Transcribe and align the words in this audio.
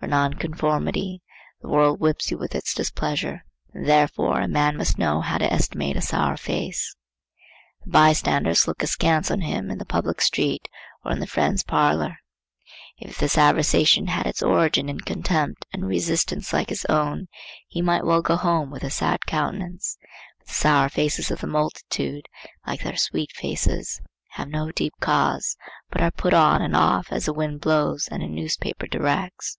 For 0.00 0.06
nonconformity 0.06 1.22
the 1.60 1.66
world 1.68 1.98
whips 1.98 2.30
you 2.30 2.38
with 2.38 2.54
its 2.54 2.72
displeasure. 2.72 3.44
And 3.74 3.88
therefore 3.88 4.40
a 4.40 4.46
man 4.46 4.76
must 4.76 4.96
know 4.96 5.20
how 5.20 5.38
to 5.38 5.52
estimate 5.52 5.96
a 5.96 6.00
sour 6.00 6.36
face. 6.36 6.94
The 7.84 7.90
by 7.90 8.12
standers 8.12 8.68
look 8.68 8.80
askance 8.84 9.28
on 9.28 9.40
him 9.40 9.72
in 9.72 9.78
the 9.78 9.84
public 9.84 10.20
street 10.20 10.68
or 11.04 11.10
in 11.10 11.18
the 11.18 11.26
friend's 11.26 11.64
parlor. 11.64 12.18
If 12.98 13.18
this 13.18 13.34
aversation 13.36 14.06
had 14.10 14.28
its 14.28 14.40
origin 14.40 14.88
in 14.88 15.00
contempt 15.00 15.66
and 15.72 15.84
resistance 15.84 16.52
like 16.52 16.68
his 16.68 16.84
own 16.84 17.26
he 17.66 17.82
might 17.82 18.04
well 18.06 18.22
go 18.22 18.36
home 18.36 18.70
with 18.70 18.84
a 18.84 18.90
sad 18.90 19.26
countenance; 19.26 19.98
but 20.38 20.46
the 20.46 20.54
sour 20.54 20.88
faces 20.88 21.32
of 21.32 21.40
the 21.40 21.48
multitude, 21.48 22.26
like 22.64 22.84
their 22.84 22.96
sweet 22.96 23.32
faces, 23.32 24.00
have 24.30 24.46
no 24.46 24.70
deep 24.70 24.92
cause, 25.00 25.56
but 25.90 26.00
are 26.00 26.12
put 26.12 26.34
on 26.34 26.62
and 26.62 26.76
off 26.76 27.10
as 27.10 27.24
the 27.24 27.32
wind 27.34 27.60
blows 27.60 28.06
and 28.08 28.22
a 28.22 28.28
newspaper 28.28 28.86
directs. 28.86 29.58